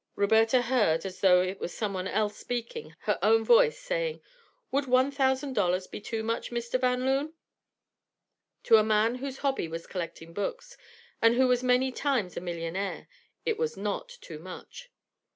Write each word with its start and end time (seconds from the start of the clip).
Roberta 0.15 0.63
heard, 0.63 1.05
as 1.05 1.19
though 1.21 1.43
it 1.43 1.59
were 1.59 1.67
someone 1.67 2.07
else 2.07 2.35
speaking, 2.35 2.95
her 3.01 3.19
own 3.21 3.45
voice 3.45 3.77
saying: 3.77 4.19
"Would 4.71 4.87
one 4.87 5.11
thousand 5.11 5.53
dollars 5.53 5.85
be 5.85 6.01
too 6.01 6.23
much, 6.23 6.49
Mr. 6.49 6.81
Van 6.81 7.05
Loon?" 7.05 7.35
To 8.63 8.77
a 8.77 8.83
man 8.83 9.13
whose 9.13 9.37
hobby 9.37 9.67
was 9.67 9.85
collecting 9.85 10.33
books, 10.33 10.75
and 11.21 11.35
who 11.35 11.47
was 11.47 11.61
many 11.61 11.91
times 11.91 12.35
a 12.35 12.41
millionaire, 12.41 13.07
it 13.45 13.59
was 13.59 13.77
not 13.77 14.09
too 14.21 14.39
much. 14.39 14.89